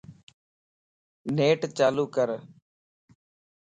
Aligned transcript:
نيٽ 1.35 1.61
چالو 1.77 2.03
ڪر 2.15 2.29